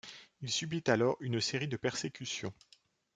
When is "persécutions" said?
1.77-2.55